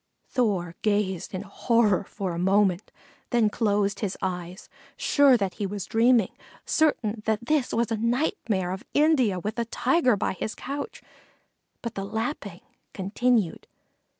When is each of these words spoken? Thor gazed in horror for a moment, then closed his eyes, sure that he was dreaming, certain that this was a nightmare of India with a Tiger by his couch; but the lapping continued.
Thor 0.29 0.73
gazed 0.81 1.31
in 1.31 1.43
horror 1.43 2.03
for 2.05 2.33
a 2.33 2.39
moment, 2.39 2.91
then 3.29 3.51
closed 3.51 3.99
his 3.99 4.17
eyes, 4.19 4.67
sure 4.97 5.37
that 5.37 5.53
he 5.53 5.67
was 5.67 5.85
dreaming, 5.85 6.31
certain 6.65 7.21
that 7.27 7.45
this 7.45 7.71
was 7.71 7.91
a 7.91 7.97
nightmare 7.97 8.71
of 8.71 8.83
India 8.95 9.39
with 9.39 9.59
a 9.59 9.65
Tiger 9.65 10.15
by 10.17 10.33
his 10.33 10.55
couch; 10.55 11.03
but 11.83 11.93
the 11.93 12.03
lapping 12.03 12.61
continued. 12.95 13.67